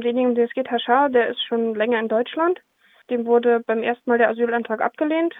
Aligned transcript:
um 0.00 0.02
denjenigen, 0.02 0.34
den 0.34 0.46
es 0.46 0.54
geht, 0.54 0.70
Herr 0.70 0.80
Schaar, 0.80 1.10
der 1.10 1.28
ist 1.28 1.42
schon 1.44 1.74
länger 1.74 2.00
in 2.00 2.08
Deutschland. 2.08 2.60
Dem 3.10 3.26
wurde 3.26 3.60
beim 3.66 3.82
ersten 3.82 4.08
Mal 4.08 4.18
der 4.18 4.30
Asylantrag 4.30 4.80
abgelehnt. 4.80 5.34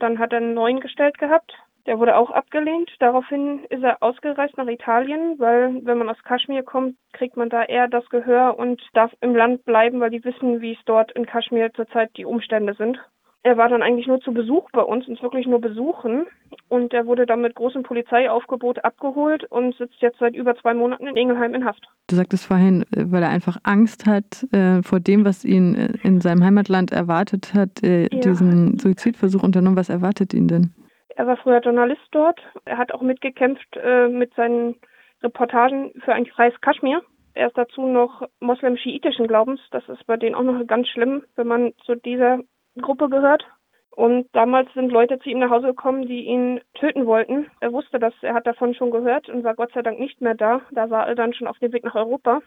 Dann 0.00 0.18
hat 0.18 0.32
er 0.32 0.38
einen 0.38 0.54
neuen 0.54 0.80
gestellt 0.80 1.18
gehabt. 1.18 1.52
Der 1.86 1.98
wurde 1.98 2.16
auch 2.16 2.30
abgelehnt. 2.30 2.90
Daraufhin 2.98 3.64
ist 3.68 3.82
er 3.82 4.02
ausgereist 4.02 4.56
nach 4.56 4.66
Italien, 4.68 5.38
weil 5.38 5.84
wenn 5.84 5.98
man 5.98 6.08
aus 6.08 6.22
Kaschmir 6.24 6.62
kommt, 6.62 6.96
kriegt 7.12 7.36
man 7.36 7.50
da 7.50 7.62
eher 7.62 7.88
das 7.88 8.08
Gehör 8.08 8.58
und 8.58 8.80
darf 8.94 9.12
im 9.20 9.36
Land 9.36 9.66
bleiben, 9.66 10.00
weil 10.00 10.10
die 10.10 10.24
wissen, 10.24 10.62
wie 10.62 10.72
es 10.72 10.84
dort 10.86 11.12
in 11.12 11.26
Kaschmir 11.26 11.70
zurzeit 11.74 12.10
die 12.16 12.24
Umstände 12.24 12.72
sind. 12.74 12.98
Er 13.46 13.58
war 13.58 13.68
dann 13.68 13.82
eigentlich 13.82 14.06
nur 14.06 14.20
zu 14.20 14.32
Besuch 14.32 14.70
bei 14.72 14.80
uns, 14.80 15.06
uns 15.06 15.22
wirklich 15.22 15.46
nur 15.46 15.60
besuchen. 15.60 16.26
Und 16.70 16.94
er 16.94 17.06
wurde 17.06 17.26
dann 17.26 17.42
mit 17.42 17.54
großem 17.54 17.82
Polizeiaufgebot 17.82 18.82
abgeholt 18.82 19.44
und 19.44 19.76
sitzt 19.76 20.00
jetzt 20.00 20.18
seit 20.18 20.34
über 20.34 20.56
zwei 20.56 20.72
Monaten 20.72 21.06
in 21.06 21.14
Ingelheim 21.14 21.54
in 21.54 21.66
Haft. 21.66 21.86
Du 22.08 22.16
sagtest 22.16 22.46
vorhin, 22.46 22.84
äh, 22.96 23.04
weil 23.12 23.22
er 23.22 23.28
einfach 23.28 23.58
Angst 23.62 24.06
hat 24.06 24.46
äh, 24.52 24.82
vor 24.82 24.98
dem, 24.98 25.26
was 25.26 25.44
ihn 25.44 25.74
äh, 25.74 25.92
in 26.02 26.22
seinem 26.22 26.42
Heimatland 26.42 26.90
erwartet 26.90 27.52
hat, 27.52 27.82
äh, 27.82 28.04
ja. 28.04 28.20
diesen 28.20 28.78
Suizidversuch 28.78 29.42
unternommen. 29.42 29.76
Was 29.76 29.90
erwartet 29.90 30.32
ihn 30.32 30.48
denn? 30.48 30.72
Er 31.14 31.26
war 31.26 31.36
früher 31.36 31.60
Journalist 31.60 32.08
dort. 32.12 32.40
Er 32.64 32.78
hat 32.78 32.94
auch 32.94 33.02
mitgekämpft 33.02 33.76
äh, 33.76 34.08
mit 34.08 34.32
seinen 34.34 34.76
Reportagen 35.22 35.92
für 36.02 36.14
ein 36.14 36.24
Kreis 36.24 36.54
Kaschmir. 36.62 37.02
Er 37.34 37.48
ist 37.48 37.58
dazu 37.58 37.86
noch 37.86 38.26
moslem-schiitischen 38.40 39.26
Glaubens. 39.26 39.60
Das 39.70 39.86
ist 39.90 40.06
bei 40.06 40.16
denen 40.16 40.34
auch 40.34 40.42
noch 40.42 40.66
ganz 40.66 40.88
schlimm, 40.88 41.24
wenn 41.36 41.46
man 41.46 41.72
zu 41.84 41.94
dieser 41.94 42.40
Gruppe 42.80 43.08
gehört. 43.08 43.44
Und 43.90 44.28
damals 44.32 44.72
sind 44.74 44.90
Leute 44.90 45.20
zu 45.20 45.28
ihm 45.30 45.38
nach 45.38 45.50
Hause 45.50 45.68
gekommen, 45.68 46.06
die 46.06 46.24
ihn 46.24 46.60
töten 46.74 47.06
wollten. 47.06 47.48
Er 47.60 47.72
wusste 47.72 48.00
das, 48.00 48.12
er 48.22 48.34
hat 48.34 48.46
davon 48.46 48.74
schon 48.74 48.90
gehört 48.90 49.28
und 49.28 49.44
war 49.44 49.54
Gott 49.54 49.72
sei 49.72 49.82
Dank 49.82 50.00
nicht 50.00 50.20
mehr 50.20 50.34
da. 50.34 50.62
Da 50.72 50.90
war 50.90 51.06
er 51.06 51.14
dann 51.14 51.32
schon 51.32 51.46
auf 51.46 51.58
dem 51.60 51.72
Weg 51.72 51.84
nach 51.84 51.94
Europa. 51.94 52.42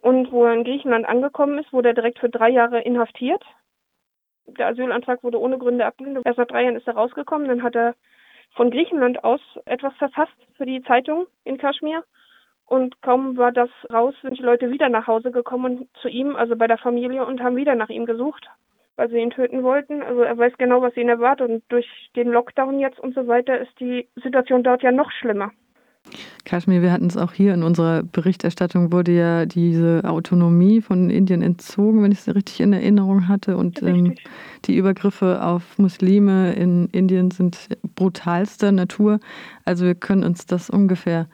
Und 0.00 0.30
wo 0.30 0.44
er 0.44 0.54
in 0.54 0.62
Griechenland 0.62 1.08
angekommen 1.08 1.58
ist, 1.58 1.72
wurde 1.72 1.88
er 1.88 1.94
direkt 1.94 2.20
für 2.20 2.28
drei 2.28 2.50
Jahre 2.50 2.80
inhaftiert. 2.82 3.42
Der 4.46 4.68
Asylantrag 4.68 5.24
wurde 5.24 5.40
ohne 5.40 5.58
Gründe 5.58 5.84
abgelehnt. 5.84 6.20
Erst 6.24 6.38
nach 6.38 6.46
drei 6.46 6.62
Jahren 6.62 6.76
ist 6.76 6.86
er 6.86 6.94
rausgekommen. 6.94 7.48
Dann 7.48 7.64
hat 7.64 7.74
er 7.74 7.96
von 8.54 8.70
Griechenland 8.70 9.24
aus 9.24 9.40
etwas 9.64 9.94
verfasst 9.94 10.36
für 10.56 10.66
die 10.66 10.82
Zeitung 10.84 11.26
in 11.42 11.58
Kaschmir. 11.58 12.04
Und 12.64 13.02
kaum 13.02 13.36
war 13.36 13.50
das 13.50 13.70
raus, 13.92 14.14
sind 14.22 14.38
die 14.38 14.42
Leute 14.42 14.70
wieder 14.70 14.88
nach 14.88 15.08
Hause 15.08 15.32
gekommen 15.32 15.88
zu 16.00 16.08
ihm, 16.08 16.36
also 16.36 16.54
bei 16.54 16.68
der 16.68 16.78
Familie, 16.78 17.26
und 17.26 17.40
haben 17.42 17.56
wieder 17.56 17.74
nach 17.74 17.88
ihm 17.88 18.06
gesucht 18.06 18.48
weil 18.96 19.10
sie 19.10 19.18
ihn 19.18 19.30
töten 19.30 19.62
wollten. 19.62 20.02
Also 20.02 20.22
er 20.22 20.36
weiß 20.36 20.54
genau, 20.58 20.82
was 20.82 20.96
ihn 20.96 21.08
erwartet. 21.08 21.50
Und 21.50 21.64
durch 21.68 21.86
den 22.16 22.28
Lockdown 22.28 22.78
jetzt 22.78 22.98
und 22.98 23.14
so 23.14 23.26
weiter 23.26 23.58
ist 23.58 23.78
die 23.78 24.08
Situation 24.22 24.62
dort 24.62 24.82
ja 24.82 24.92
noch 24.92 25.10
schlimmer. 25.12 25.52
Kaschmir, 26.44 26.82
wir 26.82 26.92
hatten 26.92 27.08
es 27.08 27.16
auch 27.16 27.32
hier 27.32 27.52
in 27.54 27.64
unserer 27.64 28.04
Berichterstattung, 28.04 28.92
wurde 28.92 29.12
ja 29.12 29.46
diese 29.46 30.02
Autonomie 30.04 30.80
von 30.80 31.10
Indien 31.10 31.42
entzogen, 31.42 32.02
wenn 32.02 32.12
ich 32.12 32.20
es 32.20 32.32
richtig 32.32 32.60
in 32.60 32.72
Erinnerung 32.72 33.26
hatte. 33.26 33.56
Und 33.56 33.82
ähm, 33.82 34.14
die 34.64 34.76
Übergriffe 34.76 35.42
auf 35.42 35.78
Muslime 35.78 36.52
in 36.52 36.88
Indien 36.92 37.32
sind 37.32 37.68
brutalster 37.96 38.70
Natur. 38.70 39.18
Also 39.64 39.84
wir 39.84 39.96
können 39.96 40.22
uns 40.22 40.46
das 40.46 40.70
ungefähr 40.70 41.26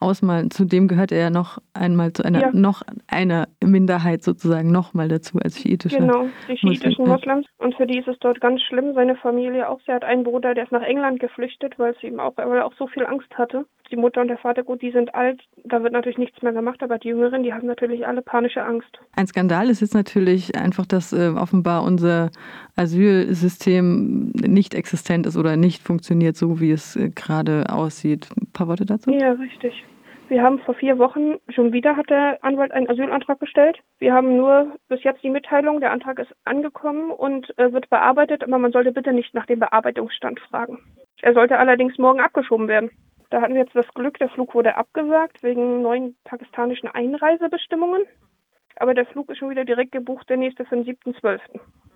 ausmalen. 0.00 0.50
Zudem 0.50 0.88
gehört 0.88 1.12
er 1.12 1.18
ja 1.18 1.30
noch 1.30 1.58
einmal 1.74 2.12
zu 2.12 2.24
einer 2.24 2.40
ja. 2.40 2.50
noch 2.52 2.82
einer 3.06 3.48
Minderheit 3.64 4.22
sozusagen 4.22 4.70
nochmal 4.70 5.08
dazu 5.08 5.38
als 5.38 5.60
schiitischer 5.60 5.98
Genau, 5.98 6.28
die 6.48 6.56
schiitischen 6.56 7.06
Moslems. 7.06 7.46
Und 7.58 7.74
für 7.76 7.86
die 7.86 7.98
ist 7.98 8.08
es 8.08 8.18
dort 8.20 8.40
ganz 8.40 8.62
schlimm. 8.62 8.94
Seine 8.94 9.16
Familie 9.16 9.68
auch. 9.68 9.80
Sie 9.86 9.92
hat 9.92 10.04
einen 10.04 10.24
Bruder, 10.24 10.54
der 10.54 10.64
ist 10.64 10.72
nach 10.72 10.82
England 10.82 11.20
geflüchtet, 11.20 11.78
weil 11.78 11.94
sie 12.00 12.08
ihm 12.08 12.20
auch, 12.20 12.36
weil 12.36 12.58
er 12.58 12.66
auch 12.66 12.74
so 12.78 12.86
viel 12.86 13.06
Angst 13.06 13.28
hatte. 13.36 13.66
Die 13.90 13.96
Mutter 13.96 14.20
und 14.20 14.28
der 14.28 14.38
Vater, 14.38 14.64
gut, 14.64 14.82
die 14.82 14.90
sind 14.90 15.14
alt, 15.14 15.40
da 15.64 15.82
wird 15.82 15.92
natürlich 15.92 16.18
nichts 16.18 16.42
mehr 16.42 16.52
gemacht, 16.52 16.82
aber 16.82 16.98
die 16.98 17.08
Jüngeren, 17.08 17.44
die 17.44 17.52
haben 17.52 17.66
natürlich 17.66 18.04
alle 18.04 18.20
panische 18.20 18.64
Angst. 18.64 18.98
Ein 19.14 19.28
Skandal 19.28 19.70
ist 19.70 19.80
jetzt 19.80 19.94
natürlich 19.94 20.56
einfach, 20.56 20.86
dass 20.86 21.12
äh, 21.12 21.28
offenbar 21.28 21.84
unser 21.84 22.30
Asylsystem 22.74 24.32
nicht 24.34 24.74
existent 24.74 25.26
ist 25.26 25.36
oder 25.36 25.56
nicht 25.56 25.82
funktioniert, 25.82 26.36
so 26.36 26.60
wie 26.60 26.72
es 26.72 26.96
äh, 26.96 27.10
gerade 27.14 27.66
aussieht. 27.68 28.28
Ein 28.36 28.48
paar 28.52 28.66
Worte 28.66 28.86
dazu? 28.86 29.10
Ja, 29.10 29.32
richtig. 29.32 29.84
Wir 30.28 30.42
haben 30.42 30.58
vor 30.58 30.74
vier 30.74 30.98
Wochen 30.98 31.36
schon 31.50 31.72
wieder 31.72 31.96
hat 31.96 32.10
der 32.10 32.42
Anwalt 32.42 32.72
einen 32.72 32.90
Asylantrag 32.90 33.38
gestellt. 33.38 33.78
Wir 33.98 34.12
haben 34.12 34.36
nur 34.36 34.76
bis 34.88 35.04
jetzt 35.04 35.22
die 35.22 35.30
Mitteilung, 35.30 35.80
der 35.80 35.92
Antrag 35.92 36.18
ist 36.18 36.34
angekommen 36.44 37.12
und 37.12 37.56
äh, 37.58 37.72
wird 37.72 37.88
bearbeitet, 37.90 38.42
aber 38.42 38.58
man 38.58 38.72
sollte 38.72 38.90
bitte 38.90 39.12
nicht 39.12 39.34
nach 39.34 39.46
dem 39.46 39.60
Bearbeitungsstand 39.60 40.40
fragen. 40.40 40.78
Er 41.22 41.32
sollte 41.32 41.58
allerdings 41.58 41.96
morgen 41.98 42.20
abgeschoben 42.20 42.66
werden. 42.66 42.90
Da 43.30 43.40
hatten 43.40 43.54
wir 43.54 43.62
jetzt 43.62 43.76
das 43.76 43.88
Glück, 43.94 44.18
der 44.18 44.28
Flug 44.28 44.54
wurde 44.54 44.76
abgesagt 44.76 45.44
wegen 45.44 45.82
neuen 45.82 46.16
pakistanischen 46.24 46.88
Einreisebestimmungen. 46.88 48.02
Aber 48.76 48.94
der 48.94 49.06
Flug 49.06 49.30
ist 49.30 49.38
schon 49.38 49.50
wieder 49.50 49.64
direkt 49.64 49.92
gebucht, 49.92 50.28
der 50.28 50.38
nächste 50.38 50.64
für 50.64 50.76
den 50.76 50.84
7.12. 50.84 51.40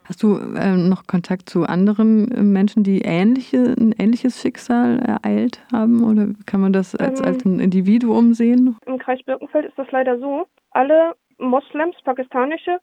Hast 0.05 0.23
du 0.23 0.39
äh, 0.39 0.77
noch 0.77 1.07
Kontakt 1.07 1.49
zu 1.49 1.65
anderen 1.65 2.31
äh, 2.33 2.43
Menschen, 2.43 2.83
die 2.83 3.03
ähnliche, 3.03 3.75
ein 3.79 3.95
ähnliches 3.99 4.41
Schicksal 4.41 4.99
ereilt 4.99 5.61
haben? 5.73 6.03
Oder 6.03 6.29
kann 6.47 6.61
man 6.61 6.73
das 6.73 6.97
als, 6.97 7.21
ähm, 7.21 7.27
als 7.27 7.45
ein 7.45 7.61
Individuum 7.61 8.35
sehen? 8.35 8.77
Im 8.87 8.99
Kreis 8.99 9.23
Birkenfeld 9.25 9.67
ist 9.67 9.79
das 9.79 9.91
leider 9.93 10.19
so. 10.19 10.47
Alle 10.73 11.15
Moslems, 11.39 11.97
pakistanische, 12.05 12.79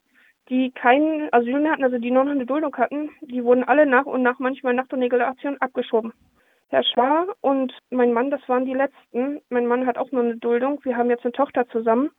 die 0.48 0.70
kein 0.72 1.28
Asyl 1.32 1.60
mehr 1.60 1.72
hatten, 1.72 1.84
also 1.84 1.98
die 1.98 2.10
noch 2.10 2.26
eine 2.26 2.46
Duldung 2.46 2.74
hatten, 2.76 3.10
die 3.20 3.44
wurden 3.44 3.64
alle 3.64 3.86
nach 3.86 4.06
und 4.06 4.22
nach 4.22 4.38
manchmal 4.38 4.74
nach 4.74 4.88
der 4.88 4.98
Negation 4.98 5.58
abgeschoben. 5.58 6.12
Herr 6.70 6.84
Schwar 6.84 7.26
und 7.40 7.72
mein 7.90 8.12
Mann, 8.12 8.30
das 8.30 8.46
waren 8.46 8.66
die 8.66 8.74
letzten. 8.74 9.40
Mein 9.48 9.66
Mann 9.66 9.86
hat 9.86 9.96
auch 9.96 10.12
nur 10.12 10.22
eine 10.22 10.36
Duldung. 10.36 10.78
Wir 10.82 10.96
haben 10.96 11.08
jetzt 11.08 11.24
eine 11.24 11.32
Tochter 11.32 11.66
zusammen. 11.68 12.10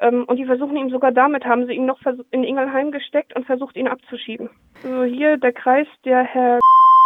Ähm, 0.00 0.24
und 0.24 0.36
die 0.36 0.46
versuchen 0.46 0.76
ihn 0.76 0.90
sogar 0.90 1.12
damit, 1.12 1.44
haben 1.44 1.66
sie 1.66 1.74
ihn 1.74 1.86
noch 1.86 2.00
in 2.30 2.44
Ingelheim 2.44 2.90
gesteckt 2.90 3.36
und 3.36 3.46
versucht, 3.46 3.76
ihn 3.76 3.88
abzuschieben. 3.88 4.50
Also 4.82 5.04
hier 5.04 5.36
der 5.36 5.52
Kreis, 5.52 5.86
der 6.04 6.22
Herr 6.22 6.58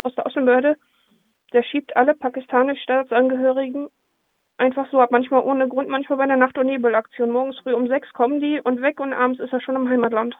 aus 0.04 0.14
der 0.14 0.26
Außenbehörde, 0.26 0.76
der 1.52 1.62
schiebt 1.62 1.96
alle 1.96 2.14
pakistanischen 2.14 2.82
Staatsangehörigen 2.82 3.88
einfach 4.58 4.86
so 4.90 5.00
ab, 5.00 5.10
manchmal 5.10 5.42
ohne 5.42 5.68
Grund, 5.68 5.88
manchmal 5.88 6.18
bei 6.18 6.24
einer 6.24 6.36
Nacht- 6.36 6.58
und 6.58 6.66
Nebelaktion. 6.66 7.30
Morgens 7.30 7.58
früh 7.58 7.72
um 7.72 7.88
sechs 7.88 8.12
kommen 8.12 8.40
die 8.40 8.60
und 8.62 8.80
weg 8.82 9.00
und 9.00 9.12
abends 9.12 9.40
ist 9.40 9.52
er 9.52 9.60
schon 9.60 9.76
im 9.76 9.88
Heimatland. 9.88 10.36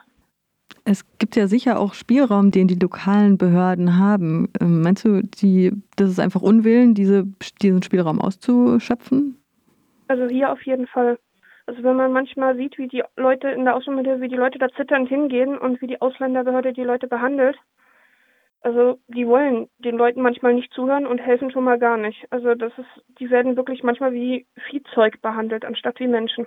Es 0.85 1.05
gibt 1.19 1.37
ja 1.37 1.47
sicher 1.47 1.79
auch 1.79 1.95
Spielraum, 1.95 2.51
den 2.51 2.69
die 2.69 2.79
lokalen 2.79 3.39
Behörden 3.39 3.99
haben. 3.99 4.49
Ähm, 4.61 4.83
meinst 4.83 5.05
du, 5.05 5.23
die, 5.23 5.73
das 5.97 6.11
ist 6.11 6.21
einfach 6.21 6.43
Unwillen, 6.43 6.95
diese, 6.95 7.25
diesen 7.63 7.83
Spielraum 7.83 8.21
auszuschöpfen? 8.21 9.39
Also 10.09 10.27
hier 10.27 10.53
auf 10.53 10.63
jeden 10.67 10.87
Fall. 10.87 11.19
Also 11.67 11.83
wenn 11.83 11.97
man 11.97 12.13
manchmal 12.13 12.57
sieht, 12.57 12.77
wie 12.79 12.89
die 12.89 13.03
Leute 13.17 13.49
in 13.49 13.65
der 13.65 13.77
Außenbehörde, 13.77 14.21
wie 14.21 14.29
die 14.29 14.37
Leute 14.37 14.59
da 14.59 14.69
zitternd 14.71 15.09
hingehen 15.09 15.57
und 15.57 15.81
wie 15.81 15.87
die 15.87 16.01
Ausländerbehörde 16.01 16.73
die 16.73 16.85
Leute 16.85 17.07
behandelt, 17.07 17.59
also 18.61 18.99
die 19.09 19.27
wollen 19.27 19.69
den 19.79 19.97
Leuten 19.97 20.23
manchmal 20.23 20.55
nicht 20.55 20.73
zuhören 20.73 21.07
und 21.07 21.19
helfen 21.19 21.51
schon 21.51 21.65
mal 21.65 21.79
gar 21.79 21.99
nicht. 21.99 22.27
Also 22.31 22.55
das 22.55 22.73
ist, 22.79 23.05
die 23.21 23.31
werden 23.31 23.57
wirklich 23.57 23.83
manchmal 23.83 24.15
wie 24.15 24.47
Viehzeug 24.69 25.21
behandelt, 25.21 25.67
anstatt 25.67 26.01
wie 26.01 26.07
Menschen. 26.07 26.47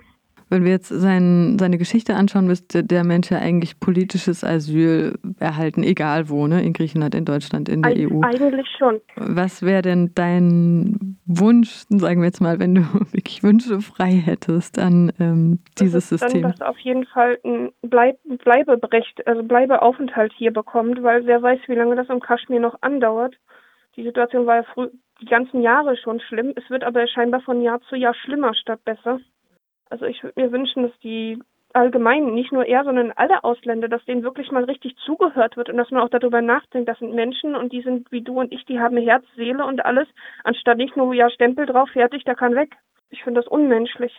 Wenn 0.50 0.64
wir 0.64 0.70
jetzt 0.70 0.88
sein, 0.88 1.58
seine 1.58 1.76
Geschichte 1.76 2.14
anschauen, 2.14 2.46
müsste 2.46 2.82
der 2.82 3.04
Mensch 3.04 3.30
ja 3.30 3.38
eigentlich 3.38 3.80
politisches 3.80 4.44
Asyl 4.44 5.18
erhalten, 5.38 5.82
egal 5.82 6.28
wo, 6.28 6.46
ne? 6.46 6.62
in 6.62 6.72
Griechenland, 6.72 7.14
in 7.14 7.24
Deutschland, 7.24 7.68
in 7.68 7.82
der 7.82 7.92
Eig 7.92 8.10
EU. 8.10 8.20
Eigentlich 8.22 8.66
schon. 8.78 9.00
Was 9.16 9.62
wäre 9.62 9.82
denn 9.82 10.12
dein 10.14 11.18
Wunsch, 11.26 11.84
sagen 11.90 12.20
wir 12.20 12.26
jetzt 12.26 12.40
mal, 12.40 12.58
wenn 12.58 12.74
du 12.74 12.80
wirklich 13.12 13.42
Wünsche 13.42 13.80
frei 13.80 14.12
hättest 14.12 14.78
an 14.78 15.12
ähm, 15.20 15.58
dieses 15.78 16.08
das 16.08 16.20
System? 16.20 16.42
Dann, 16.42 16.52
dass 16.52 16.62
auf 16.62 16.78
jeden 16.78 17.04
Fall 17.06 17.38
ein 17.44 17.70
Bleib 17.82 18.16
Bleiberecht, 18.44 19.26
also 19.26 19.42
Bleibeaufenthalt 19.42 20.32
hier 20.36 20.52
bekommt, 20.52 21.02
weil 21.02 21.26
wer 21.26 21.42
weiß, 21.42 21.60
wie 21.66 21.74
lange 21.74 21.96
das 21.96 22.08
im 22.08 22.20
Kaschmir 22.20 22.60
noch 22.60 22.76
andauert. 22.80 23.36
Die 23.96 24.04
Situation 24.04 24.46
war 24.46 24.56
ja 24.56 24.62
früh, 24.62 24.88
die 25.20 25.26
ganzen 25.26 25.60
Jahre 25.60 25.96
schon 25.96 26.20
schlimm. 26.20 26.52
Es 26.56 26.70
wird 26.70 26.84
aber 26.84 27.06
scheinbar 27.08 27.40
von 27.40 27.60
Jahr 27.60 27.80
zu 27.88 27.96
Jahr 27.96 28.14
schlimmer 28.14 28.54
statt 28.54 28.80
besser. 28.84 29.18
Also 29.90 30.06
ich 30.06 30.22
würde 30.22 30.40
mir 30.40 30.52
wünschen, 30.52 30.82
dass 30.84 30.98
die 31.00 31.38
allgemein, 31.74 32.34
nicht 32.34 32.52
nur 32.52 32.64
er, 32.64 32.84
sondern 32.84 33.12
alle 33.16 33.44
Ausländer, 33.44 33.88
dass 33.88 34.04
denen 34.04 34.22
wirklich 34.22 34.50
mal 34.50 34.64
richtig 34.64 34.96
zugehört 35.04 35.56
wird 35.56 35.68
und 35.68 35.76
dass 35.76 35.90
man 35.90 36.02
auch 36.02 36.08
darüber 36.08 36.40
nachdenkt, 36.40 36.88
das 36.88 36.98
sind 36.98 37.14
Menschen 37.14 37.54
und 37.54 37.72
die 37.72 37.82
sind 37.82 38.10
wie 38.10 38.22
du 38.22 38.40
und 38.40 38.52
ich, 38.52 38.64
die 38.64 38.80
haben 38.80 38.96
Herz, 38.96 39.24
Seele 39.36 39.64
und 39.64 39.84
alles, 39.84 40.08
anstatt 40.44 40.78
nicht 40.78 40.96
nur, 40.96 41.12
ja, 41.14 41.30
Stempel 41.30 41.66
drauf, 41.66 41.90
fertig, 41.90 42.24
der 42.24 42.34
kann 42.34 42.54
weg. 42.54 42.74
Ich 43.10 43.22
finde 43.22 43.40
das 43.40 43.48
unmenschlich. 43.48 44.12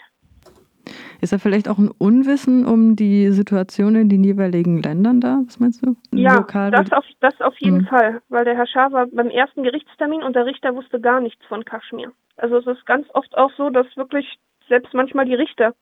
Ist 1.21 1.33
da 1.33 1.37
vielleicht 1.37 1.67
auch 1.67 1.77
ein 1.77 1.91
Unwissen 1.97 2.65
um 2.65 2.95
die 2.95 3.29
Situation 3.31 3.95
in 3.95 4.09
den 4.09 4.23
jeweiligen 4.23 4.81
Ländern 4.81 5.19
da? 5.19 5.41
Was 5.45 5.59
meinst 5.59 5.85
du? 5.85 5.95
Ja, 6.13 6.37
Lokal 6.37 6.71
das 6.71 6.91
auf, 6.91 7.05
das 7.19 7.39
auf 7.41 7.55
jeden 7.59 7.79
mhm. 7.79 7.87
Fall, 7.87 8.21
weil 8.29 8.45
der 8.45 8.55
Herr 8.55 8.67
Schah 8.67 8.91
war 8.91 9.07
beim 9.07 9.29
ersten 9.29 9.63
Gerichtstermin 9.63 10.23
und 10.23 10.35
der 10.35 10.45
Richter 10.45 10.75
wusste 10.75 10.99
gar 11.01 11.19
nichts 11.19 11.45
von 11.47 11.65
Kaschmir. 11.65 12.11
Also 12.37 12.57
es 12.57 12.67
ist 12.67 12.85
ganz 12.85 13.07
oft 13.13 13.37
auch 13.37 13.51
so, 13.57 13.69
dass 13.69 13.85
wirklich 13.97 14.39
selbst 14.69 14.93
manchmal 14.93 15.25
die 15.25 15.35
Richter 15.35 15.75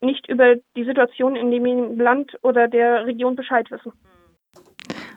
nicht 0.00 0.28
über 0.28 0.56
die 0.76 0.84
Situation 0.84 1.36
in 1.36 1.50
dem 1.50 1.98
Land 1.98 2.36
oder 2.42 2.68
der 2.68 3.06
Region 3.06 3.34
Bescheid 3.34 3.70
wissen. 3.70 3.92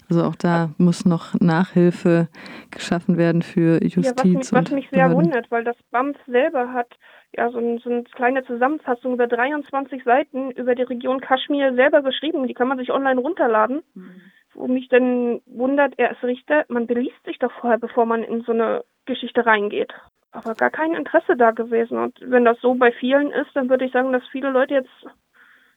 Also 0.10 0.24
auch 0.24 0.36
da 0.36 0.71
muss 0.77 1.06
noch 1.06 1.36
Nachhilfe 1.39 2.30
geschaffen 2.71 3.18
werden 3.18 3.44
für 3.44 3.83
Justiz. 3.83 4.06
Ja, 4.06 4.13
was, 4.16 4.25
mich, 4.25 4.51
was 4.51 4.71
mich 4.71 4.89
sehr 4.89 5.12
wundert, 5.13 5.51
weil 5.51 5.63
das 5.63 5.75
BAMF 5.92 6.18
selber 6.25 6.74
hat 6.74 6.98
ja, 7.38 7.51
so, 7.51 7.60
ein, 7.60 7.77
so 7.80 7.89
eine 7.92 8.04
kleine 8.04 8.44
Zusammenfassung 8.44 9.13
über 9.13 9.27
23 9.27 10.04
Seiten 10.04 10.51
über 10.51 10.74
die 10.74 10.81
Region 10.83 11.22
Kaschmir 11.22 11.75
selber 11.75 12.01
geschrieben. 12.01 12.48
Die 12.48 12.56
kann 12.56 12.68
man 12.68 12.80
sich 12.80 12.92
online 12.92 13.19
runterladen. 13.19 13.83
Mhm. 13.94 14.22
Wo 14.56 14.68
mich 14.68 14.89
dann 14.89 15.42
wundert, 15.45 15.94
er 15.98 16.12
ist 16.12 16.24
Richter, 16.24 16.65
man 16.69 16.88
beliest 16.88 17.24
sich 17.24 17.38
doch 17.38 17.51
vorher, 17.62 17.77
bevor 17.77 18.07
man 18.07 18.24
in 18.24 18.42
so 18.42 18.51
eine 18.51 18.83
Geschichte 19.06 19.45
reingeht. 19.45 19.94
Aber 20.31 20.53
gar 20.53 20.69
kein 20.69 20.93
Interesse 20.93 21.35
da 21.35 21.51
gewesen. 21.51 21.97
Und 21.97 22.17
wenn 22.21 22.45
das 22.45 22.59
so 22.61 22.75
bei 22.75 22.91
vielen 22.91 23.31
ist, 23.31 23.49
dann 23.55 23.69
würde 23.69 23.85
ich 23.85 23.91
sagen, 23.91 24.11
dass 24.11 24.23
viele 24.31 24.51
Leute 24.51 24.75
jetzt 24.75 24.89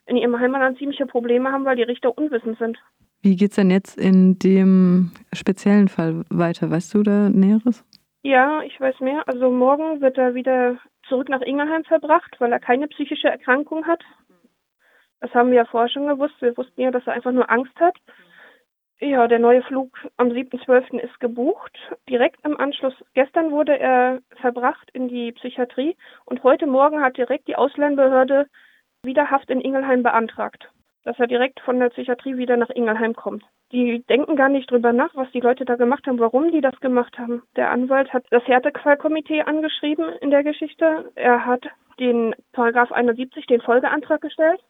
in 0.06 0.16
ihrem 0.16 0.38
Heimatland 0.38 0.78
ziemliche 0.78 1.06
Probleme 1.06 1.52
haben, 1.52 1.64
weil 1.64 1.76
die 1.76 1.82
Richter 1.82 2.16
unwissend 2.16 2.58
sind. 2.58 2.78
Wie 3.22 3.36
geht 3.36 3.50
es 3.50 3.56
denn 3.56 3.70
jetzt 3.70 3.96
in 3.98 4.38
dem 4.38 5.12
speziellen 5.32 5.88
Fall 5.88 6.24
weiter? 6.28 6.70
Weißt 6.70 6.92
du 6.92 7.02
da 7.02 7.30
Näheres? 7.30 7.84
Ja, 8.22 8.62
ich 8.62 8.78
weiß 8.80 9.00
mehr. 9.00 9.26
Also 9.26 9.50
morgen 9.50 10.00
wird 10.00 10.18
er 10.18 10.34
wieder 10.34 10.78
zurück 11.08 11.28
nach 11.28 11.40
Ingelheim 11.40 11.84
verbracht, 11.84 12.36
weil 12.38 12.52
er 12.52 12.60
keine 12.60 12.88
psychische 12.88 13.28
Erkrankung 13.28 13.86
hat. 13.86 14.02
Das 15.20 15.32
haben 15.34 15.50
wir 15.50 15.58
ja 15.58 15.64
vorher 15.64 15.88
schon 15.88 16.08
gewusst. 16.08 16.34
Wir 16.40 16.56
wussten 16.56 16.80
ja, 16.80 16.90
dass 16.90 17.06
er 17.06 17.12
einfach 17.12 17.32
nur 17.32 17.48
Angst 17.50 17.78
hat. 17.80 17.96
Ja, 19.04 19.26
der 19.26 19.40
neue 19.40 19.62
Flug 19.62 19.98
am 20.16 20.28
7.12. 20.28 21.00
ist 21.00 21.18
gebucht. 21.18 21.76
Direkt 22.08 22.38
im 22.44 22.56
Anschluss, 22.56 22.94
gestern 23.14 23.50
wurde 23.50 23.76
er 23.76 24.20
verbracht 24.40 24.88
in 24.92 25.08
die 25.08 25.32
Psychiatrie 25.32 25.96
und 26.24 26.44
heute 26.44 26.68
Morgen 26.68 27.02
hat 27.02 27.16
direkt 27.16 27.48
die 27.48 27.56
Ausländerbehörde 27.56 28.46
Wiederhaft 29.02 29.50
in 29.50 29.60
Ingelheim 29.60 30.04
beantragt, 30.04 30.70
dass 31.02 31.18
er 31.18 31.26
direkt 31.26 31.58
von 31.62 31.80
der 31.80 31.88
Psychiatrie 31.88 32.36
wieder 32.36 32.56
nach 32.56 32.70
Ingelheim 32.70 33.14
kommt. 33.14 33.42
Die 33.72 34.04
denken 34.08 34.36
gar 34.36 34.48
nicht 34.48 34.70
drüber 34.70 34.92
nach, 34.92 35.16
was 35.16 35.28
die 35.32 35.40
Leute 35.40 35.64
da 35.64 35.74
gemacht 35.74 36.06
haben, 36.06 36.20
warum 36.20 36.52
die 36.52 36.60
das 36.60 36.78
gemacht 36.78 37.18
haben. 37.18 37.42
Der 37.56 37.72
Anwalt 37.72 38.12
hat 38.12 38.24
das 38.30 38.46
Härtefallkomitee 38.46 39.42
angeschrieben 39.42 40.10
in 40.20 40.30
der 40.30 40.44
Geschichte. 40.44 41.10
Er 41.16 41.44
hat 41.44 41.66
den 41.98 42.36
Paragraph 42.52 42.92
71, 42.92 43.46
den 43.46 43.62
Folgeantrag 43.62 44.20
gestellt. 44.20 44.60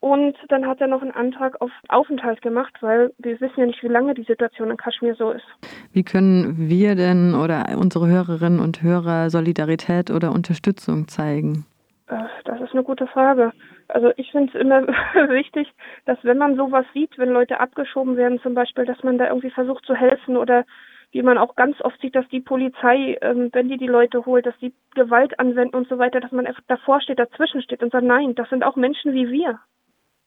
Und 0.00 0.36
dann 0.48 0.66
hat 0.66 0.80
er 0.80 0.86
noch 0.86 1.02
einen 1.02 1.10
Antrag 1.10 1.60
auf 1.60 1.72
Aufenthalt 1.88 2.40
gemacht, 2.40 2.72
weil 2.80 3.12
wir 3.18 3.40
wissen 3.40 3.58
ja 3.58 3.66
nicht, 3.66 3.82
wie 3.82 3.88
lange 3.88 4.14
die 4.14 4.22
Situation 4.22 4.70
in 4.70 4.76
Kaschmir 4.76 5.16
so 5.16 5.32
ist. 5.32 5.46
Wie 5.92 6.04
können 6.04 6.68
wir 6.68 6.94
denn 6.94 7.34
oder 7.34 7.64
unsere 7.76 8.06
Hörerinnen 8.06 8.60
und 8.60 8.80
Hörer 8.82 9.30
Solidarität 9.30 10.10
oder 10.10 10.30
Unterstützung 10.30 11.08
zeigen? 11.08 11.66
Äh, 12.06 12.22
das 12.44 12.60
ist 12.60 12.72
eine 12.72 12.84
gute 12.84 13.08
Frage. 13.08 13.52
Also 13.88 14.12
ich 14.16 14.30
finde 14.30 14.52
es 14.54 14.60
immer 14.60 14.86
wichtig, 15.30 15.68
dass 16.04 16.18
wenn 16.22 16.38
man 16.38 16.56
sowas 16.56 16.86
sieht, 16.94 17.18
wenn 17.18 17.30
Leute 17.30 17.58
abgeschoben 17.58 18.16
werden 18.16 18.40
zum 18.40 18.54
Beispiel, 18.54 18.84
dass 18.84 19.02
man 19.02 19.18
da 19.18 19.26
irgendwie 19.26 19.50
versucht 19.50 19.84
zu 19.84 19.94
helfen 19.94 20.36
oder 20.36 20.64
wie 21.10 21.22
man 21.22 21.38
auch 21.38 21.56
ganz 21.56 21.80
oft 21.80 22.00
sieht, 22.00 22.14
dass 22.14 22.28
die 22.28 22.40
Polizei, 22.40 23.16
ähm, 23.22 23.48
wenn 23.52 23.68
die 23.68 23.78
die 23.78 23.86
Leute 23.86 24.26
holt, 24.26 24.46
dass 24.46 24.58
die 24.58 24.74
Gewalt 24.94 25.40
anwenden 25.40 25.74
und 25.74 25.88
so 25.88 25.98
weiter, 25.98 26.20
dass 26.20 26.32
man 26.32 26.46
einfach 26.46 26.62
davor 26.68 27.00
steht, 27.00 27.18
dazwischen 27.18 27.62
steht 27.62 27.82
und 27.82 27.92
sagt, 27.92 28.04
nein, 28.04 28.34
das 28.34 28.48
sind 28.50 28.62
auch 28.62 28.76
Menschen 28.76 29.14
wie 29.14 29.30
wir. 29.30 29.58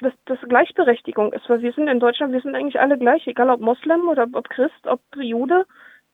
Dass 0.01 0.13
das 0.25 0.39
Gleichberechtigung 0.49 1.31
ist, 1.31 1.47
weil 1.47 1.61
wir 1.61 1.71
sind 1.73 1.87
in 1.87 1.99
Deutschland, 1.99 2.33
wir 2.33 2.41
sind 2.41 2.55
eigentlich 2.55 2.79
alle 2.79 2.97
gleich, 2.97 3.27
egal 3.27 3.49
ob 3.49 3.61
Moslem 3.61 4.09
oder 4.09 4.27
ob 4.33 4.49
Christ, 4.49 4.85
ob 4.85 5.01
Jude. 5.15 5.65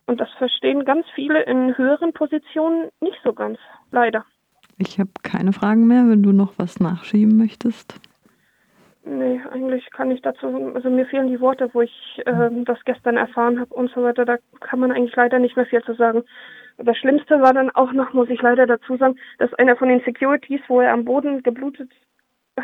Und 0.05 0.19
das 0.19 0.29
verstehen 0.37 0.85
ganz 0.85 1.05
viele 1.15 1.43
in 1.43 1.77
höheren 1.77 2.13
Positionen 2.13 2.89
nicht 3.01 3.17
so 3.23 3.33
ganz, 3.33 3.57
leider. 3.91 4.25
Ich 4.77 4.99
habe 4.99 5.09
keine 5.23 5.53
Fragen 5.53 5.87
mehr, 5.87 6.03
wenn 6.07 6.21
du 6.21 6.31
noch 6.31 6.53
was 6.57 6.79
nachschieben 6.79 7.37
möchtest. 7.37 7.99
Nee, 9.05 9.41
eigentlich 9.51 9.89
kann 9.91 10.11
ich 10.11 10.21
dazu, 10.21 10.47
also 10.75 10.89
mir 10.89 11.05
fehlen 11.05 11.29
die 11.29 11.39
Worte, 11.39 11.69
wo 11.71 11.81
ich 11.81 12.21
ähm, 12.25 12.65
das 12.65 12.77
gestern 12.83 13.15
erfahren 13.15 13.59
habe 13.59 13.73
und 13.73 13.89
so 13.91 14.03
weiter. 14.03 14.25
Da 14.25 14.37
kann 14.59 14.79
man 14.79 14.91
eigentlich 14.91 15.15
leider 15.15 15.39
nicht 15.39 15.55
mehr 15.55 15.65
viel 15.65 15.81
zu 15.83 15.93
sagen. 15.93 16.23
Das 16.77 16.97
Schlimmste 16.97 17.41
war 17.41 17.53
dann 17.53 17.69
auch 17.71 17.93
noch, 17.93 18.13
muss 18.13 18.29
ich 18.29 18.41
leider 18.41 18.67
dazu 18.67 18.97
sagen, 18.97 19.15
dass 19.39 19.53
einer 19.53 19.77
von 19.77 19.87
den 19.87 20.01
Securities, 20.01 20.59
wo 20.67 20.81
er 20.81 20.91
am 20.91 21.05
Boden 21.05 21.41
geblutet 21.41 21.89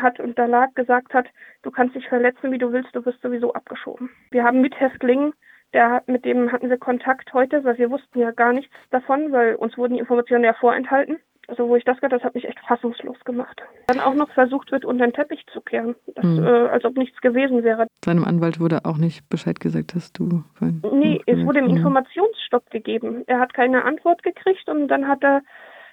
hat 0.00 0.20
und 0.20 0.38
da 0.38 0.46
lag, 0.46 0.74
gesagt 0.74 1.14
hat, 1.14 1.26
du 1.62 1.70
kannst 1.70 1.94
dich 1.94 2.08
verletzen, 2.08 2.52
wie 2.52 2.58
du 2.58 2.72
willst, 2.72 2.94
du 2.94 3.04
wirst 3.04 3.20
sowieso 3.22 3.52
abgeschoben. 3.52 4.10
Wir 4.30 4.44
haben 4.44 4.60
mit 4.60 4.78
Häftling, 4.78 5.32
der 5.72 6.02
mit 6.06 6.24
dem 6.24 6.52
hatten 6.52 6.70
wir 6.70 6.78
Kontakt 6.78 7.32
heute, 7.32 7.64
weil 7.64 7.78
wir 7.78 7.90
wussten 7.90 8.20
ja 8.20 8.30
gar 8.30 8.52
nichts 8.52 8.74
davon, 8.90 9.32
weil 9.32 9.56
uns 9.56 9.76
wurden 9.76 9.94
die 9.94 10.00
Informationen 10.00 10.44
ja 10.44 10.54
vorenthalten. 10.54 11.18
Also 11.46 11.68
wo 11.68 11.76
ich 11.76 11.84
das 11.84 11.96
gehört, 11.96 12.12
das 12.12 12.22
hat 12.22 12.34
mich 12.34 12.46
echt 12.46 12.58
fassungslos 12.60 13.18
gemacht. 13.24 13.60
Dann 13.86 14.00
auch 14.00 14.14
noch 14.14 14.30
versucht 14.30 14.72
wird, 14.72 14.84
unter 14.84 15.06
den 15.06 15.12
Teppich 15.12 15.44
zu 15.52 15.60
kehren, 15.60 15.94
das, 16.14 16.24
mhm. 16.24 16.42
äh, 16.42 16.68
als 16.68 16.84
ob 16.84 16.96
nichts 16.96 17.20
gewesen 17.20 17.62
wäre. 17.62 17.86
Seinem 18.02 18.24
Anwalt 18.24 18.60
wurde 18.60 18.84
auch 18.84 18.96
nicht 18.96 19.28
Bescheid 19.28 19.60
gesagt, 19.60 19.94
dass 19.94 20.12
du... 20.12 20.44
Nee, 20.60 21.20
es 21.26 21.44
wurde 21.44 21.58
ihm 21.58 21.66
mhm. 21.66 21.76
Informationsstopp 21.76 22.70
gegeben. 22.70 23.24
Er 23.26 23.40
hat 23.40 23.52
keine 23.52 23.84
Antwort 23.84 24.22
gekriegt 24.22 24.68
und 24.68 24.88
dann 24.88 25.06
hat 25.06 25.22
er 25.22 25.42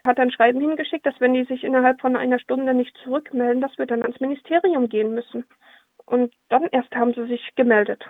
hat 0.05 0.19
ein 0.19 0.31
Schreiben 0.31 0.59
hingeschickt, 0.59 1.05
dass 1.05 1.19
wenn 1.19 1.33
die 1.33 1.45
sich 1.45 1.63
innerhalb 1.63 2.01
von 2.01 2.15
einer 2.15 2.39
Stunde 2.39 2.73
nicht 2.73 2.95
zurückmelden, 3.03 3.61
dass 3.61 3.77
wir 3.77 3.85
dann 3.85 4.01
ans 4.01 4.19
Ministerium 4.19 4.89
gehen 4.89 5.13
müssen. 5.13 5.45
Und 6.05 6.33
dann 6.49 6.67
erst 6.71 6.93
haben 6.95 7.13
sie 7.13 7.25
sich 7.27 7.55
gemeldet. 7.55 8.03